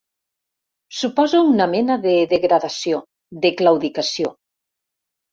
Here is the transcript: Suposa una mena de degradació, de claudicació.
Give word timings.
Suposa 0.99 1.41
una 1.49 1.67
mena 1.73 1.97
de 2.05 2.13
degradació, 2.31 3.01
de 3.43 3.51
claudicació. 3.61 4.33